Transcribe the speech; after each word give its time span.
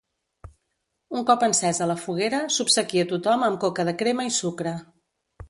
Un 1.19 1.27
cop 1.27 1.45
encesa 1.47 1.87
la 1.91 1.97
foguera 2.05 2.39
s'obsequia 2.57 3.07
tothom 3.13 3.45
amb 3.51 3.61
coca 3.67 3.87
de 3.91 3.95
crema 4.01 4.27
i 4.33 4.35
sucre. 4.41 4.75